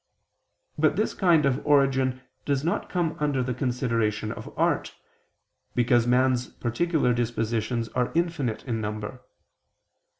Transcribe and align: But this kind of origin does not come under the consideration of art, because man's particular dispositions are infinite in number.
But 0.79 0.95
this 0.95 1.13
kind 1.13 1.45
of 1.45 1.63
origin 1.63 2.21
does 2.43 2.63
not 2.63 2.89
come 2.89 3.15
under 3.19 3.43
the 3.43 3.53
consideration 3.53 4.31
of 4.31 4.51
art, 4.57 4.95
because 5.75 6.07
man's 6.07 6.47
particular 6.47 7.13
dispositions 7.13 7.87
are 7.89 8.11
infinite 8.15 8.63
in 8.63 8.81
number. 8.81 9.21